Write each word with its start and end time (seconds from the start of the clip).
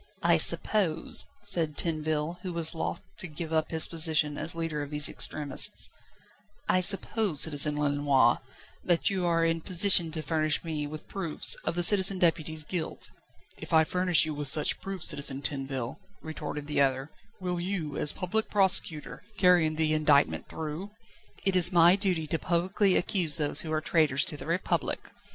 "I 0.23 0.37
suppose," 0.39 1.27
said 1.43 1.77
Tinville, 1.77 2.39
who 2.41 2.53
was 2.53 2.73
loth 2.73 3.03
to 3.19 3.27
give 3.27 3.53
up 3.53 3.69
his 3.69 3.85
position 3.87 4.35
as 4.35 4.55
leader 4.55 4.81
of 4.81 4.89
these 4.89 5.07
extremists 5.07 5.91
"I 6.67 6.81
suppose, 6.81 7.41
Citizen 7.41 7.77
Lenoir, 7.79 8.39
that 8.83 9.11
you 9.11 9.27
are 9.27 9.45
in 9.45 9.61
position 9.61 10.09
to 10.13 10.23
furnish 10.23 10.63
me 10.63 10.87
with 10.87 11.07
proofs 11.07 11.53
of 11.63 11.75
the 11.75 11.83
Citizen 11.83 12.17
Deputy's 12.17 12.63
guilt?" 12.63 13.11
"If 13.59 13.73
I 13.73 13.83
furnish 13.83 14.25
you 14.25 14.33
with 14.33 14.47
such 14.47 14.81
proofs, 14.81 15.07
Citizen 15.09 15.43
Tinville," 15.43 15.99
retorted 16.23 16.65
the 16.65 16.81
other, 16.81 17.11
"will 17.39 17.59
you, 17.59 17.95
as 17.95 18.11
Public 18.11 18.49
Prosecutor, 18.49 19.21
carry 19.37 19.69
the 19.69 19.93
indictment 19.93 20.47
through?" 20.47 20.89
"It 21.45 21.55
is 21.55 21.71
my 21.71 21.95
duty 21.95 22.25
to 22.25 22.39
publicly 22.39 22.95
accuse 22.95 23.37
those 23.37 23.61
who 23.61 23.71
are 23.71 23.81
traitors 23.81 24.25
to 24.25 24.35
the 24.37 24.47
Republic." 24.47 25.11